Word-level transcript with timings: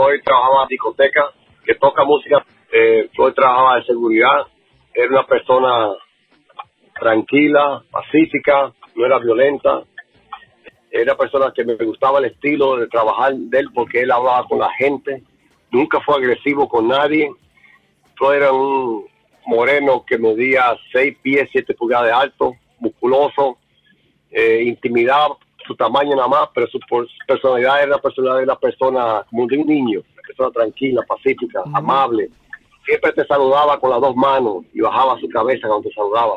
Floyd 0.00 0.22
trabajaba 0.24 0.62
en 0.62 0.68
discoteca, 0.68 1.30
que 1.62 1.74
toca 1.74 2.04
música. 2.04 2.42
Eh, 2.72 3.10
Floyd 3.14 3.34
trabajaba 3.34 3.76
de 3.76 3.84
seguridad. 3.84 4.46
Era 4.94 5.08
una 5.08 5.26
persona 5.26 5.92
tranquila, 6.98 7.82
pacífica, 7.90 8.72
no 8.94 9.04
era 9.04 9.18
violenta. 9.18 9.82
Era 10.90 11.18
persona 11.18 11.52
que 11.54 11.66
me 11.66 11.74
gustaba 11.74 12.18
el 12.18 12.24
estilo 12.26 12.78
de 12.78 12.86
trabajar 12.86 13.34
de 13.34 13.58
él 13.58 13.68
porque 13.74 14.00
él 14.00 14.10
hablaba 14.10 14.46
con 14.48 14.58
la 14.58 14.70
gente. 14.72 15.22
Nunca 15.70 16.00
fue 16.00 16.16
agresivo 16.16 16.66
con 16.66 16.88
nadie. 16.88 17.30
Floyd 18.16 18.36
era 18.38 18.52
un 18.52 19.04
moreno 19.44 20.02
que 20.06 20.16
medía 20.16 20.78
6 20.92 21.18
pies, 21.20 21.50
7 21.52 21.74
pulgadas 21.74 22.06
de 22.06 22.12
alto, 22.12 22.54
musculoso, 22.78 23.58
eh, 24.30 24.62
intimidaba 24.64 25.36
su 25.70 25.76
tamaño 25.76 26.16
nada 26.16 26.26
más, 26.26 26.48
pero 26.52 26.66
su 26.66 26.80
personalidad 27.28 27.78
era 27.84 27.90
la 27.92 27.98
personalidad 27.98 28.38
de 28.38 28.42
una 28.44 28.56
persona 28.58 29.24
como 29.30 29.46
de 29.46 29.56
un 29.58 29.66
niño, 29.68 30.00
una 30.00 30.22
persona 30.26 30.50
tranquila, 30.50 31.02
pacífica, 31.06 31.62
amable. 31.72 32.28
Siempre 32.84 33.12
te 33.12 33.24
saludaba 33.24 33.78
con 33.78 33.90
las 33.90 34.00
dos 34.00 34.16
manos 34.16 34.64
y 34.74 34.80
bajaba 34.80 35.16
su 35.20 35.28
cabeza 35.28 35.68
cuando 35.68 35.88
te 35.88 35.94
saludaba. 35.94 36.34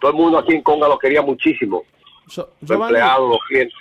Todo 0.00 0.12
el 0.12 0.16
mundo 0.16 0.38
aquí 0.38 0.52
en 0.54 0.62
Conga 0.62 0.86
lo 0.86 0.96
quería 0.98 1.20
muchísimo. 1.20 1.82
So- 2.28 2.50
Los 2.60 2.70
empleados, 2.70 3.28
los 3.28 3.38
clientes. 3.48 3.76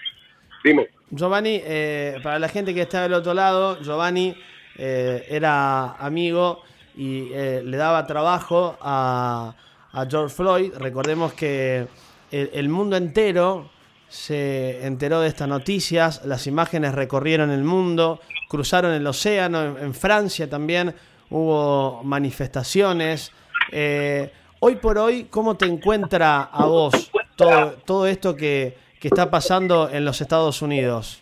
Dime. 0.64 0.88
Giovanni, 1.12 1.62
eh, 1.64 2.18
para 2.24 2.40
la 2.40 2.48
gente 2.50 2.74
que 2.74 2.82
está 2.82 3.04
del 3.04 3.14
otro 3.14 3.36
lado, 3.36 3.80
Giovanni 3.84 4.36
eh, 4.78 5.24
era 5.30 5.92
amigo 5.98 6.64
y 6.98 7.30
eh, 7.32 7.62
le 7.64 7.78
daba 7.78 8.08
trabajo 8.08 8.76
a, 8.82 9.54
a 9.92 10.06
George 10.10 10.34
Floyd. 10.36 10.74
Recordemos 10.80 11.34
que 11.34 11.86
el, 12.32 12.50
el 12.54 12.70
mundo 12.70 12.96
entero 12.98 13.70
se 14.08 14.86
enteró 14.86 15.22
de 15.22 15.28
estas 15.28 15.48
noticias, 15.48 16.26
las 16.26 16.48
imágenes 16.48 16.94
recorrieron 16.94 17.52
el 17.52 17.64
mundo, 17.64 18.20
cruzaron 18.50 18.94
el 18.94 19.06
océano, 19.06 19.78
en, 19.78 19.94
Francia 19.94 20.50
también 20.50 20.96
hubo 21.30 22.02
manifestaciones. 22.04 23.32
Eh, 23.72 24.32
hoy 24.60 24.76
por 24.76 24.98
hoy, 24.98 25.26
¿cómo 25.26 25.56
te 25.56 25.66
encuentra 25.66 26.44
a 26.44 26.66
vos 26.66 27.12
todo, 27.36 27.74
todo 27.86 28.08
esto 28.08 28.36
que, 28.36 28.78
que 29.00 29.08
está 29.08 29.30
pasando 29.30 29.90
en 29.90 30.06
los 30.06 30.22
Estados 30.22 30.62
Unidos? 30.62 31.22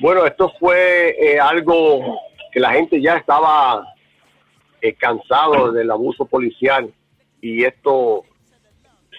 Bueno, 0.00 0.26
esto 0.26 0.52
fue 0.58 1.16
eh, 1.18 1.38
algo 1.40 2.20
que 2.52 2.60
la 2.60 2.72
gente 2.72 3.00
ya 3.00 3.16
estaba 3.16 3.94
eh, 4.80 4.94
cansado 4.94 5.72
del 5.72 5.90
abuso 5.90 6.26
policial 6.26 6.92
y 7.40 7.64
esto 7.64 8.24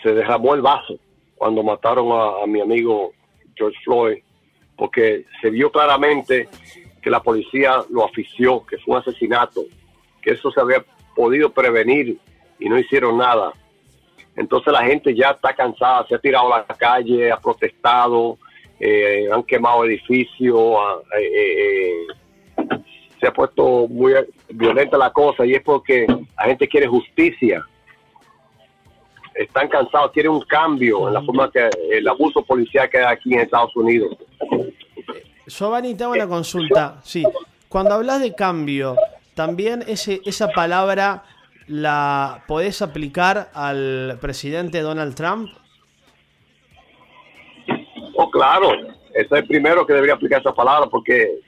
se 0.05 0.13
derramó 0.13 0.53
el 0.53 0.61
vaso 0.61 0.99
cuando 1.33 1.63
mataron 1.63 2.09
a, 2.11 2.45
mi 2.45 2.61
amigo 2.61 3.11
George 3.55 3.77
Floyd, 3.83 4.17
porque 4.77 5.25
se 5.41 5.49
vio 5.49 5.71
claramente 5.71 6.47
que 7.01 7.09
la 7.09 7.23
policía 7.23 7.83
lo 7.89 8.05
afició, 8.05 8.63
que 8.67 8.77
fue 8.77 8.93
un 8.93 9.01
asesinato, 9.01 9.63
que 10.21 10.33
eso 10.33 10.51
se 10.51 10.61
había 10.61 10.85
podido 11.15 11.49
prevenir 11.49 12.19
y 12.59 12.69
no 12.69 12.77
hicieron 12.77 13.17
nada. 13.17 13.51
Entonces 14.35 14.71
la 14.71 14.83
gente 14.83 15.15
ya 15.15 15.31
está 15.31 15.55
cansada, 15.55 16.05
se 16.07 16.13
ha 16.13 16.19
tirado 16.19 16.53
a 16.53 16.59
la 16.59 16.75
calle, 16.75 17.31
ha 17.31 17.39
protestado, 17.39 18.37
eh, 18.79 19.27
han 19.33 19.41
quemado 19.41 19.85
edificios, 19.85 20.77
eh, 21.19 22.05
eh, 22.57 22.63
se 23.19 23.25
ha 23.25 23.33
puesto 23.33 23.87
muy 23.87 24.13
violenta 24.49 24.99
la 24.99 25.11
cosa 25.11 25.47
y 25.47 25.55
es 25.55 25.63
porque 25.63 26.05
la 26.37 26.43
gente 26.43 26.67
quiere 26.67 26.85
justicia. 26.85 27.65
Están 29.35 29.67
cansados, 29.67 30.11
quieren 30.13 30.31
un 30.31 30.41
cambio 30.41 31.07
en 31.09 31.13
la 31.13 31.21
forma 31.21 31.51
que 31.51 31.69
el 31.91 32.07
abuso 32.07 32.41
policial 32.43 32.89
que 32.89 32.99
hay 32.99 33.05
aquí 33.13 33.33
en 33.33 33.41
Estados 33.41 33.75
Unidos. 33.75 34.15
Giovanni, 35.47 35.93
te 35.93 36.03
hago 36.05 36.13
una 36.13 36.27
consulta. 36.27 36.99
Sí, 37.03 37.23
cuando 37.67 37.93
hablas 37.95 38.21
de 38.21 38.33
cambio, 38.33 38.95
¿también 39.33 39.83
ese, 39.87 40.21
esa 40.25 40.47
palabra 40.49 41.23
la 41.67 42.43
podés 42.47 42.81
aplicar 42.81 43.49
al 43.53 44.17
presidente 44.21 44.79
Donald 44.81 45.15
Trump? 45.15 45.49
Oh, 48.15 48.29
claro, 48.31 48.69
es 49.13 49.29
el 49.31 49.45
primero 49.45 49.85
que 49.85 49.93
debería 49.93 50.15
aplicar 50.15 50.39
esa 50.39 50.53
palabra 50.53 50.89
porque 50.89 51.39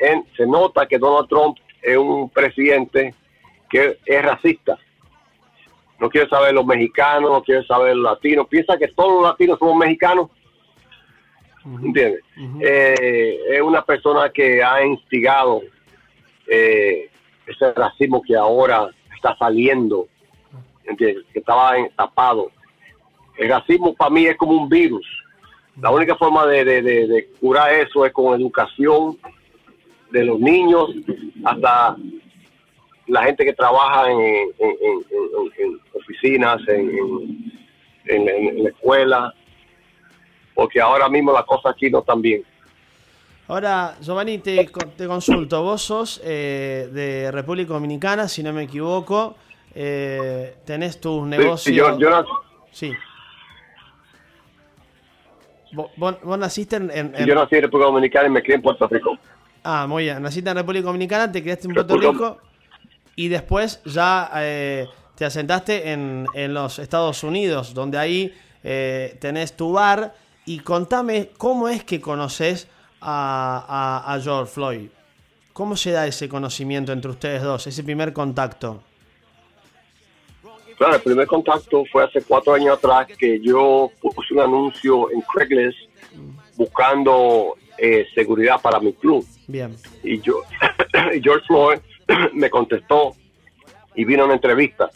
en- 0.00 0.24
se 0.36 0.46
nota 0.46 0.86
que 0.86 0.98
Donald 0.98 1.28
Trump 1.28 1.56
es 1.80 1.96
un 1.96 2.28
presidente 2.30 3.14
que 3.70 3.98
es 4.04 4.22
racista. 4.24 4.76
No 5.98 6.10
quiere 6.10 6.28
saber 6.28 6.52
los 6.54 6.66
mexicanos, 6.66 7.30
no 7.30 7.42
quiere 7.42 7.64
saber 7.66 7.96
los 7.96 8.12
latinos. 8.12 8.46
Piensa 8.48 8.76
que 8.76 8.88
todos 8.88 9.14
los 9.14 9.30
latinos 9.30 9.58
somos 9.58 9.76
mexicanos. 9.76 10.28
¿Entiendes? 11.64 12.22
Eh, 12.60 13.38
es 13.50 13.60
una 13.62 13.82
persona 13.84 14.28
que 14.30 14.62
ha 14.62 14.84
instigado 14.84 15.62
eh, 16.46 17.10
ese 17.46 17.72
racismo 17.72 18.22
que 18.22 18.36
ahora 18.36 18.88
está 19.14 19.36
saliendo, 19.36 20.06
¿entiendes? 20.84 21.24
Que 21.32 21.40
estaba 21.40 21.76
en- 21.76 21.90
tapado. 21.96 22.50
El 23.36 23.48
racismo 23.48 23.94
para 23.94 24.10
mí 24.10 24.26
es 24.26 24.36
como 24.36 24.52
un 24.52 24.68
virus. 24.68 25.04
La 25.80 25.90
única 25.90 26.14
forma 26.16 26.46
de, 26.46 26.64
de- 26.64 26.82
de- 26.82 27.06
de 27.08 27.26
curar 27.40 27.72
eso 27.72 28.06
es 28.06 28.12
con 28.12 28.38
educación 28.40 29.18
de 30.10 30.24
los 30.24 30.38
niños 30.38 30.90
hasta 31.44 31.96
la 33.08 33.24
gente 33.24 33.44
que 33.44 33.52
trabaja 33.52 34.10
en 34.10 34.20
oficinas, 36.10 36.60
en, 36.68 36.90
en- 38.06 38.28
en- 38.28 38.28
en 38.28 38.62
la 38.64 38.68
escuela, 38.70 39.34
porque 40.54 40.80
ahora 40.80 41.08
mismo 41.08 41.32
las 41.32 41.44
cosas 41.44 41.72
aquí 41.74 41.90
no 41.90 41.98
están 42.00 42.22
bien. 42.22 42.42
Ahora, 43.48 43.96
Giovanni, 44.00 44.38
te, 44.38 44.68
te 44.96 45.06
consulto. 45.06 45.62
Vos 45.62 45.82
sos 45.82 46.20
eh, 46.24 46.88
de 46.92 47.30
República 47.30 47.74
Dominicana, 47.74 48.26
si 48.28 48.42
no 48.42 48.52
me 48.52 48.64
equivoco. 48.64 49.36
Eh, 49.74 50.56
tenés 50.64 51.00
tus 51.00 51.26
negocios. 51.26 51.60
sí, 51.62 51.74
yo, 51.74 51.98
yo 51.98 52.10
nací- 52.10 52.28
Sí. 52.72 52.92
Vos, 55.72 55.90
vos- 55.96 56.38
naciste 56.38 56.76
en, 56.76 57.12
yo 57.26 57.34
nací 57.34 57.56
en 57.56 57.62
República 57.62 57.86
Dominicana 57.90 58.26
y 58.28 58.30
me 58.30 58.42
crié 58.42 58.56
en 58.56 58.62
Puerto 58.62 58.86
Rico. 58.88 59.18
Ah, 59.62 59.86
muy 59.88 60.04
bien. 60.04 60.22
Naciste 60.22 60.48
en 60.48 60.56
República 60.56 60.86
Dominicana, 60.86 61.30
te 61.30 61.42
criaste 61.42 61.66
en 61.68 61.74
Puerto 61.74 61.96
Rico 61.98 62.38
y 63.16 63.28
después 63.28 63.82
ya 63.84 64.30
eh, 64.36 64.86
te 65.16 65.24
asentaste 65.24 65.90
en, 65.92 66.26
en 66.34 66.54
los 66.54 66.78
Estados 66.78 67.22
Unidos, 67.24 67.74
donde 67.74 67.98
ahí 67.98 68.34
eh, 68.62 69.16
tenés 69.20 69.56
tu 69.56 69.72
bar. 69.72 70.14
Y 70.44 70.60
contame 70.60 71.30
cómo 71.36 71.68
es 71.68 71.82
que 71.84 72.00
conoces 72.00 72.68
a, 73.00 74.02
a- 74.06 74.14
a 74.14 74.20
George 74.20 74.52
Floyd. 74.52 74.88
¿Cómo 75.52 75.74
se 75.76 75.90
da 75.90 76.06
ese 76.06 76.28
conocimiento 76.28 76.92
entre 76.92 77.10
ustedes 77.10 77.42
dos, 77.42 77.66
ese 77.66 77.82
primer 77.82 78.12
contacto? 78.12 78.82
Claro, 80.76 80.96
el 80.96 81.00
primer 81.02 81.26
contacto 81.26 81.84
fue 81.90 82.04
hace 82.04 82.20
cuatro 82.22 82.52
años 82.54 82.76
atrás 82.76 83.06
que 83.18 83.40
yo 83.40 83.90
puse 84.00 84.34
un 84.34 84.40
anuncio 84.40 85.10
en 85.10 85.22
Craigslist 85.22 85.78
buscando 86.56 87.56
eh, 87.78 88.06
seguridad 88.14 88.60
para 88.60 88.78
mi 88.78 88.92
club. 88.92 89.26
Bien. 89.46 89.74
y 90.02 90.20
yo 90.20 90.42
y 91.14 91.20
George 91.22 91.46
Floyd 91.46 91.78
me 92.34 92.50
contestó 92.50 93.14
y 93.94 94.04
vino 94.04 94.22
a 94.22 94.26
una 94.26 94.34
entrevista 94.34 94.90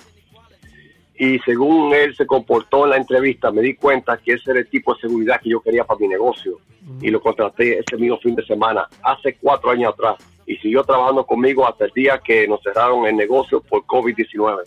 y 1.22 1.38
según 1.40 1.92
él 1.94 2.16
se 2.16 2.24
comportó 2.26 2.84
en 2.84 2.90
la 2.90 2.96
entrevista 2.96 3.50
me 3.50 3.60
di 3.60 3.74
cuenta 3.74 4.16
que 4.16 4.32
ese 4.32 4.52
era 4.52 4.60
el 4.60 4.68
tipo 4.70 4.94
de 4.94 5.00
seguridad 5.02 5.38
que 5.42 5.50
yo 5.50 5.60
quería 5.60 5.84
para 5.84 6.00
mi 6.00 6.08
negocio. 6.08 6.58
Y 7.02 7.10
lo 7.10 7.20
contraté 7.20 7.78
ese 7.78 7.96
mismo 7.98 8.16
fin 8.18 8.34
de 8.34 8.44
semana 8.46 8.88
hace 9.02 9.34
cuatro 9.40 9.70
años 9.70 9.92
atrás. 9.92 10.16
Y 10.46 10.56
siguió 10.56 10.82
trabajando 10.82 11.26
conmigo 11.26 11.68
hasta 11.68 11.84
el 11.84 11.90
día 11.94 12.18
que 12.24 12.48
nos 12.48 12.62
cerraron 12.62 13.06
el 13.06 13.16
negocio 13.16 13.60
por 13.60 13.82
COVID-19 13.84 14.62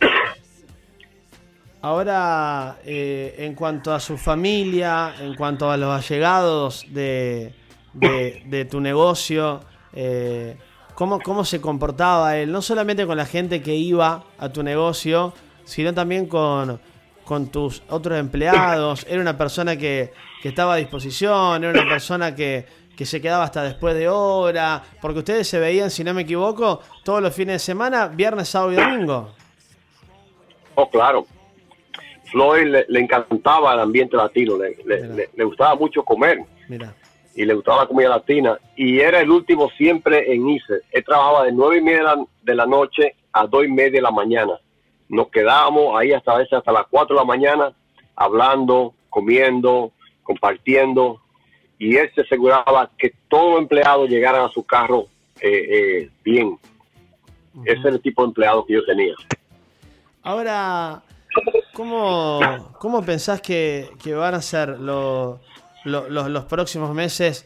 Ahora, 1.80 2.78
eh, 2.84 3.36
en 3.38 3.54
cuanto 3.54 3.94
a 3.94 4.00
su 4.00 4.18
familia, 4.18 5.14
en 5.20 5.34
cuanto 5.34 5.70
a 5.70 5.76
los 5.76 5.90
allegados 5.94 6.84
de, 6.92 7.52
de- 7.94 8.42
de 8.46 8.64
tu 8.64 8.80
negocio, 8.80 9.60
eh, 9.92 10.56
¿cómo, 10.98 11.20
¿cómo 11.20 11.44
se 11.44 11.60
comportaba 11.60 12.36
él? 12.36 12.50
No 12.50 12.60
solamente 12.60 13.06
con 13.06 13.16
la 13.16 13.24
gente 13.24 13.62
que 13.62 13.76
iba 13.76 14.24
a 14.36 14.48
tu 14.48 14.64
negocio, 14.64 15.32
sino 15.64 15.94
también 15.94 16.26
con, 16.26 16.80
con 17.24 17.46
tus 17.52 17.82
otros 17.88 18.18
empleados. 18.18 19.06
Era 19.08 19.20
una 19.20 19.38
persona 19.38 19.76
que, 19.76 20.12
que 20.42 20.48
estaba 20.48 20.74
a 20.74 20.76
disposición, 20.76 21.62
era 21.62 21.70
una 21.80 21.88
persona 21.88 22.34
que, 22.34 22.66
que 22.96 23.06
se 23.06 23.20
quedaba 23.20 23.44
hasta 23.44 23.62
después 23.62 23.94
de 23.94 24.08
hora, 24.08 24.82
porque 25.00 25.20
ustedes 25.20 25.46
se 25.46 25.60
veían, 25.60 25.88
si 25.88 26.02
no 26.02 26.12
me 26.14 26.22
equivoco, 26.22 26.80
todos 27.04 27.22
los 27.22 27.32
fines 27.32 27.54
de 27.54 27.58
semana, 27.60 28.08
viernes, 28.08 28.48
sábado 28.48 28.72
y 28.72 28.76
domingo. 28.76 29.30
Oh, 30.74 30.90
claro. 30.90 31.24
Floyd 32.32 32.66
le, 32.66 32.84
le 32.88 33.00
encantaba 33.00 33.72
el 33.74 33.80
ambiente 33.80 34.16
latino, 34.16 34.56
le, 34.58 34.76
le- 34.84 35.30
le 35.32 35.44
gustaba 35.44 35.76
mucho 35.76 36.02
comer. 36.02 36.38
Mira. 36.68 36.92
Y 37.34 37.44
le 37.44 37.54
gustaba 37.54 37.82
la 37.82 37.88
comida 37.88 38.08
latina 38.08 38.58
y 38.76 39.00
era 39.00 39.20
el 39.20 39.30
último 39.30 39.70
siempre 39.70 40.32
en 40.32 40.48
irse. 40.48 40.80
Él 40.90 41.04
trabajaba 41.04 41.44
de 41.44 41.52
nueve 41.52 41.78
y 41.78 41.82
media 41.82 41.98
de 41.98 42.04
la, 42.04 42.24
de 42.42 42.54
la 42.54 42.66
noche 42.66 43.14
a 43.32 43.46
dos 43.46 43.64
y 43.64 43.68
media 43.68 43.92
de 43.92 44.02
la 44.02 44.10
mañana. 44.10 44.58
Nos 45.08 45.28
quedábamos 45.28 45.98
ahí 45.98 46.12
hasta 46.12 46.32
a 46.32 46.38
veces 46.38 46.54
hasta 46.54 46.72
las 46.72 46.86
cuatro 46.88 47.16
de 47.16 47.20
la 47.22 47.26
mañana 47.26 47.72
hablando, 48.16 48.94
comiendo, 49.08 49.92
compartiendo 50.22 51.20
y 51.78 51.96
él 51.96 52.10
se 52.14 52.22
aseguraba 52.22 52.90
que 52.98 53.14
todo 53.28 53.58
empleado 53.58 54.06
llegara 54.06 54.44
a 54.44 54.50
su 54.50 54.64
carro 54.64 55.06
eh, 55.40 55.66
eh, 55.70 56.10
bien. 56.24 56.58
Ese 57.64 57.78
es 57.78 57.84
el 57.84 58.00
tipo 58.00 58.22
de 58.22 58.28
empleado 58.28 58.64
que 58.66 58.74
yo 58.74 58.84
tenía. 58.84 59.14
Ahora, 60.22 61.02
¿cómo, 61.72 62.40
cómo 62.78 63.02
pensás 63.02 63.40
que, 63.40 63.88
van 64.06 64.34
a 64.34 64.42
ser 64.42 64.78
los, 64.80 65.40
los 65.88 66.44
próximos 66.44 66.94
meses 66.94 67.44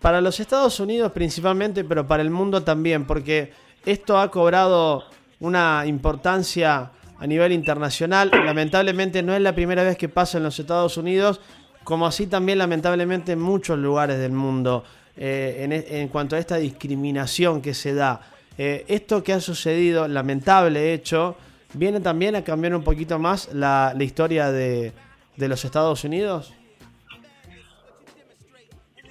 para 0.00 0.20
los 0.20 0.38
Estados 0.38 0.78
Unidos 0.80 1.12
principalmente, 1.12 1.84
pero 1.84 2.06
para 2.06 2.22
el 2.22 2.30
mundo 2.30 2.62
también? 2.62 3.06
Porque 3.06 3.52
esto 3.84 4.18
ha 4.18 4.30
cobrado 4.30 5.04
una 5.40 5.84
importancia 5.86 6.90
a 7.18 7.26
nivel 7.26 7.52
internacional. 7.52 8.30
Lamentablemente 8.30 9.22
no 9.22 9.34
es 9.34 9.40
la 9.40 9.54
primera 9.54 9.82
vez 9.82 9.96
que 9.96 10.08
pasa 10.08 10.38
en 10.38 10.44
los 10.44 10.58
Estados 10.58 10.96
Unidos, 10.96 11.40
como 11.84 12.06
así 12.06 12.26
también 12.26 12.58
lamentablemente 12.58 13.32
en 13.32 13.40
muchos 13.40 13.78
lugares 13.78 14.18
del 14.18 14.32
mundo, 14.32 14.84
eh, 15.16 15.86
e, 15.88 16.00
en, 16.00 16.08
cuanto 16.08 16.36
a 16.36 16.38
esta 16.38 16.56
discriminación 16.56 17.60
que 17.60 17.74
se 17.74 17.94
da. 17.94 18.20
Eh, 18.56 18.84
esto 18.88 19.22
que 19.22 19.32
ha 19.32 19.40
sucedido, 19.40 20.06
lamentable 20.06 20.92
hecho, 20.92 21.36
viene 21.74 22.00
también 22.00 22.36
a 22.36 22.42
cambiar 22.42 22.74
un 22.74 22.82
poquito 22.82 23.18
más 23.18 23.52
la, 23.52 23.94
historia 23.98 24.50
de, 24.50 24.92
de, 25.36 25.48
los 25.48 25.64
Estados 25.64 26.04
Unidos. 26.04 26.52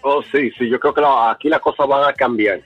Oh, 0.01 0.21
sí, 0.23 0.51
sí, 0.57 0.69
yo 0.69 0.79
creo 0.79 0.93
que 0.93 1.03
aquí 1.05 1.49
las 1.49 1.59
cosas 1.59 1.87
van 1.87 2.07
a 2.09 2.13
cambiar, 2.13 2.61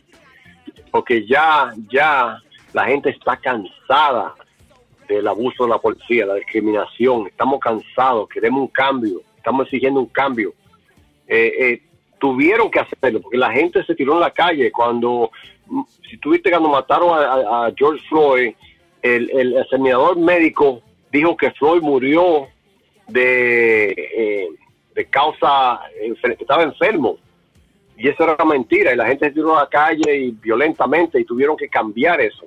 porque 0.92 1.26
ya, 1.26 1.72
ya 1.90 2.38
la 2.74 2.86
gente 2.86 3.10
está 3.10 3.38
cansada 3.38 4.36
del 5.08 5.28
abuso 5.28 5.64
de 5.64 5.70
la 5.70 5.78
policía, 5.78 6.26
la 6.26 6.36
discriminación. 6.36 7.28
Estamos 7.28 7.60
cansados, 7.60 8.30
queremos 8.30 8.62
un 8.62 8.68
cambio, 8.68 9.22
estamos 9.36 9.66
exigiendo 9.66 10.00
un 10.00 10.08
cambio. 10.08 10.54
Eh, 11.28 11.54
eh, 11.60 11.82
tuvieron 12.20 12.70
que 12.70 12.80
hacerlo 12.80 13.22
porque 13.22 13.38
la 13.38 13.52
gente 13.52 13.84
se 13.86 13.96
tiró 13.96 14.14
en 14.14 14.20
la 14.22 14.32
calle 14.32 14.72
cuando, 14.72 15.32
mm, 15.68 15.82
si 16.10 16.18
tuviste 16.18 16.50
cuando 16.50 16.70
mataron 16.70 17.10
a, 17.18 17.72
George 17.76 18.04
Floyd, 18.08 18.54
el, 19.02 19.30
el, 19.32 19.58
examinador 19.58 20.18
médico 20.18 20.82
dijo 21.12 21.36
que 21.36 21.52
Floyd 21.52 21.82
murió 21.82 22.48
de, 23.08 23.90
eh, 23.90 24.48
de 24.94 25.06
causa, 25.06 25.80
estaba 26.40 26.64
enfermo. 26.64 27.18
Y 27.98 28.08
eso 28.08 28.24
era 28.24 28.44
mentira, 28.46 28.94
y 28.94 28.96
la 28.96 29.06
gente 29.06 29.28
se 29.28 29.32
tiró 29.32 29.58
a 29.58 29.64
la 29.64 29.70
calle 29.70 30.18
y 30.18 30.32
violentamente 30.32 31.20
y 31.20 31.26
tuvieron 31.26 31.56
que 31.56 31.70
cambiar 31.70 32.20
eso. 32.20 32.46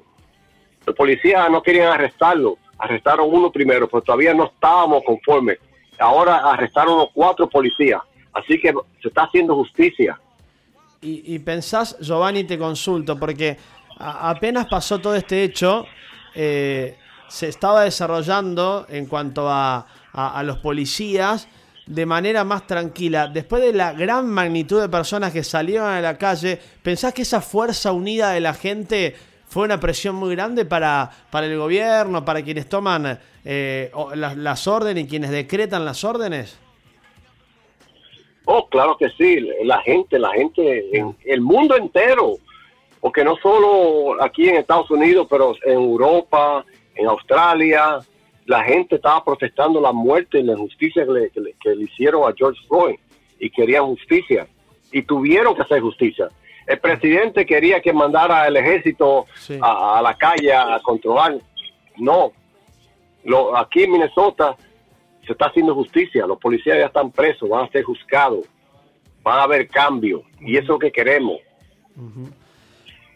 Los 0.85 0.97
policías 0.97 1.49
no 1.51 1.63
querían 1.63 1.93
arrestarlo, 1.93 2.59
arrestaron 2.79 3.29
uno 3.31 3.53
primero, 3.53 3.89
pero 3.89 4.03
todavía 4.03 4.35
no 4.35 4.47
estábamos 4.47 5.03
conformes. 5.05 5.59
Ahora 5.99 6.39
arrestaron 6.51 6.99
los 6.99 7.11
cuatro 7.13 7.49
policías, 7.49 8.03
así 8.33 8.61
que 8.61 8.75
se 9.01 9.09
está 9.09 9.23
haciendo 9.23 9.55
justicia. 9.55 10.19
Y, 11.07 11.39
pensás, 11.41 11.99
Giovanni, 12.01 12.45
te 12.45 12.59
consulto, 12.59 13.19
porque 13.19 13.59
apenas 13.99 14.67
pasó 14.67 14.99
todo 14.99 15.15
este 15.15 15.45
hecho, 15.45 15.85
eh, 16.35 16.97
se 17.29 17.49
estaba 17.49 17.83
desarrollando 17.83 18.87
en 18.89 19.05
cuanto 19.05 19.51
a, 19.51 19.87
a, 20.15 20.43
los 20.45 20.59
policías 20.59 21.47
de 21.87 22.07
manera 22.07 22.45
más 22.45 22.67
tranquila. 22.67 23.29
Después 23.29 23.63
de 23.63 23.73
la 23.73 23.93
gran 23.93 24.29
magnitud 24.29 24.81
de 24.81 24.89
personas 24.89 25.33
que 25.33 25.45
salieron 25.45 25.89
a 25.89 26.01
la 26.01 26.17
calle, 26.17 26.59
¿pensás 26.83 27.13
que 27.13 27.23
esa 27.23 27.41
fuerza 27.41 27.93
unida 27.93 28.31
de 28.31 28.41
la 28.41 28.55
gente 28.55 29.15
fue 29.47 29.65
una 29.65 29.79
presión 29.79 30.17
muy 30.17 30.35
grande 30.35 30.65
para, 30.65 31.11
para 31.31 31.47
el 31.47 31.57
gobierno, 31.59 32.25
para 32.25 32.43
quienes 32.43 32.69
toman 32.69 33.19
eh, 33.45 33.91
las, 34.15 34.67
órdenes 34.67 35.05
y 35.05 35.09
quienes 35.09 35.31
decretan 35.31 35.85
las 35.85 36.03
órdenes? 36.05 36.59
Oh, 38.47 38.69
claro 38.69 38.97
que 38.99 39.09
sí, 39.11 39.47
la 39.65 39.81
gente, 39.83 40.19
la 40.19 40.31
gente, 40.33 40.97
en 40.99 41.17
el 41.25 41.41
mundo 41.41 41.77
entero, 41.77 42.35
porque 43.01 43.25
no 43.25 43.37
solo 43.37 44.23
aquí 44.23 44.49
en 44.49 44.57
Estados 44.57 44.91
Unidos, 44.91 45.27
pero 45.31 45.55
en 45.65 45.75
Europa, 45.75 46.65
en 46.95 47.07
Australia, 47.07 48.01
la 48.47 48.65
gente 48.65 48.97
estaba 48.97 49.25
protestando 49.25 49.81
la 49.81 49.93
muerte 49.93 50.41
y 50.41 50.43
la 50.43 50.53
injusticia 50.53 51.07
que 51.07 51.41
le 51.41 51.54
hicieron 51.73 52.29
a 52.29 52.35
George 52.37 52.61
Floyd 52.69 52.97
y 53.39 53.51
querían 53.51 53.87
justicia 53.87 54.47
y 54.93 55.03
tuvieron 55.03 55.55
que 55.55 55.63
hacer 55.63 55.81
justicia 55.81 56.29
el 56.67 56.79
presidente 56.79 57.45
quería 57.45 57.81
que 57.81 57.93
mandara 57.93 58.47
el 58.47 58.57
ejército 58.57 59.27
a, 59.61 60.01
la 60.03 60.15
calle 60.15 60.53
a 60.53 60.81
controlar. 60.83 61.39
No, 61.97 62.33
lo, 63.25 63.57
aquí 63.57 63.85
en 63.85 63.93
Minnesota 63.93 64.57
se 65.27 65.33
está 65.33 65.47
haciendo 65.47 65.75
justicia, 65.75 66.27
los 66.27 66.39
policías 66.39 66.79
ya 66.79 66.87
están 66.87 67.11
presos, 67.11 67.49
van 67.49 67.67
a 67.67 67.71
ser 67.71 67.83
juzgados, 67.85 68.47
van 69.23 69.39
a 69.39 69.43
haber 69.43 69.69
cambio 69.69 70.23
y 70.41 70.55
eso 70.55 70.63
es 70.63 70.69
lo 70.69 70.79
que 70.79 70.93
queremos. 70.93 71.39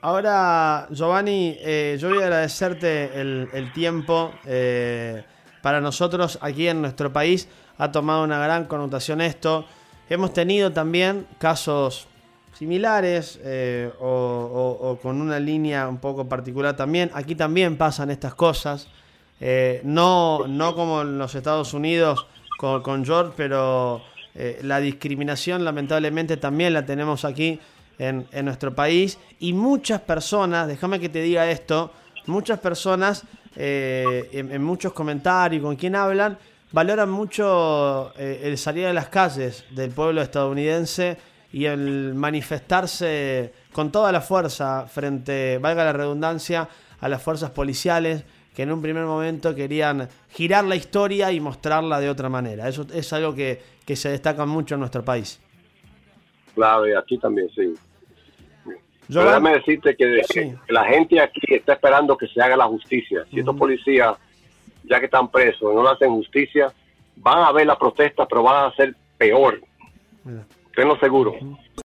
Ahora, 0.01 0.87
Giovanni, 0.91 1.57
eh, 1.59 1.97
yo 1.99 2.11
voy 2.11 2.19
a 2.19 2.27
agradecerte 2.27 3.21
el, 3.21 3.73
tiempo. 3.73 4.33
Eh, 4.47 5.25
para 5.63 5.81
nosotros 5.81 6.39
aquí 6.41 6.69
en 6.69 6.81
nuestro 6.81 7.13
país 7.13 7.49
ha 7.79 7.93
tomado 7.93 8.25
una 8.25 8.39
gran 8.39 8.65
connotación 8.65 9.21
esto. 9.21 9.65
Hemos 10.09 10.33
tenido 10.33 10.73
también 10.73 11.27
casos 11.39 12.09
similares 12.59 13.39
eh, 13.45 13.91
o, 14.01 14.99
con 15.01 15.21
una 15.21 15.39
línea 15.39 15.87
un 15.87 15.99
poco 15.99 16.29
particular 16.29 16.77
también. 16.77 17.11
Aquí 17.15 17.35
también 17.35 17.77
pasan 17.77 18.11
estas 18.11 18.35
cosas, 18.35 18.89
eh, 19.41 19.81
no, 19.85 20.47
no 20.49 20.75
como 20.75 21.03
en 21.03 21.19
los 21.19 21.35
Estados 21.35 21.73
Unidos 21.73 22.27
con, 22.59 23.05
George, 23.05 23.33
pero 23.37 24.03
eh, 24.35 24.59
la 24.63 24.81
discriminación 24.81 25.65
lamentablemente 25.65 26.37
también 26.37 26.73
la 26.73 26.85
tenemos 26.85 27.25
aquí 27.25 27.61
en, 27.99 28.27
nuestro 28.45 28.75
país 28.75 29.19
y 29.39 29.53
muchas 29.53 30.01
personas, 30.01 30.67
déjame 30.67 30.99
que 30.99 31.09
te 31.09 31.23
diga 31.23 31.49
esto, 31.51 31.93
muchas 32.27 32.59
personas 32.59 33.25
en, 33.57 34.53
en, 34.53 34.63
muchos 34.63 34.93
comentarios 34.93 35.63
con 35.63 35.77
quien 35.77 35.97
hablan, 35.97 36.39
valoran 36.73 37.11
mucho 37.11 38.13
el 38.17 38.57
salir 38.59 38.87
a 38.87 38.93
las 38.93 39.09
calles 39.09 39.65
del 39.71 39.91
pueblo 39.91 40.23
estadounidense 40.23 41.17
y 41.53 41.65
el 41.65 42.15
manifestarse 42.15 43.53
con 43.73 43.91
toda 43.91 44.13
la 44.13 44.21
fuerza 44.21 44.87
frente, 44.87 45.59
valga 45.59 45.85
la 45.85 45.93
redundancia, 45.93 46.69
a 47.01 47.09
las 47.09 47.23
fuerzas 47.23 47.51
policiales 47.51 48.25
que 48.55 48.63
en 48.63 48.73
un 48.73 48.83
primer 48.83 49.05
momento 49.05 49.55
querían 49.55 50.09
girar 50.31 50.65
la 50.65 50.75
historia 50.75 51.31
y 51.31 51.39
mostrarla 51.39 52.01
de 52.01 52.11
otra 52.11 52.29
manera. 52.29 52.69
Eso 52.69 52.85
es 52.93 53.13
algo 53.13 53.35
que, 53.35 53.61
se 53.95 54.11
destaca 54.11 54.45
mucho 54.47 54.75
en 54.75 54.81
nuestro 54.81 55.05
país. 55.05 55.41
Claro, 56.55 56.85
aquí 56.99 57.19
también 57.19 57.49
sí. 57.55 57.73
Yo 59.09 59.25
Déjame 59.25 59.55
decirte 59.55 59.97
que, 59.97 60.23
la 60.69 60.85
gente 60.85 61.21
aquí 61.21 61.41
está 61.49 61.73
esperando 61.73 62.17
que 62.17 62.27
se 62.29 62.41
haga 62.43 62.57
la 62.57 62.67
justicia. 62.67 63.25
Si 63.31 63.41
estos 63.41 63.57
policías, 63.57 64.17
ya 64.85 64.99
que 65.01 65.07
están 65.07 65.31
presos, 65.31 65.75
no 65.75 65.89
hacen 65.89 66.11
justicia, 66.11 66.73
van 67.17 67.43
a 67.43 67.53
ver 67.53 67.67
la 67.67 67.79
protesta, 67.79 68.27
pero 68.27 68.43
van 68.43 68.67
a 68.67 68.77
ser 68.77 68.95
peor. 69.17 69.61
Tenlo 70.75 70.99
seguro. 70.99 71.37